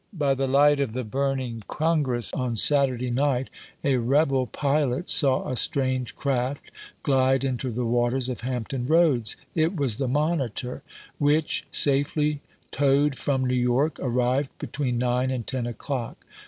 [0.17, 3.51] By the light of the burning Congress, on Saturday night
[3.83, 9.35] a rebel pilot saw a strange craft Magaztoe, glide into the waters of Hampton Roads;
[9.53, 10.03] it was p.
[10.05, 10.07] "204.
[10.07, 10.83] the Monitor,
[11.19, 12.41] which, safely
[12.71, 16.17] towed from New York, arrived between nine and ten o'clock.